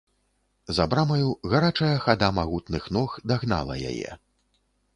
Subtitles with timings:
[0.77, 4.19] За брамаю гарачая хада магутных ног дагнала яе.